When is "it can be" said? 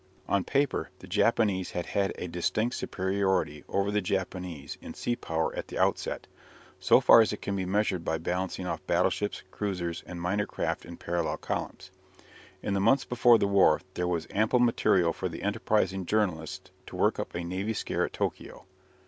7.31-7.65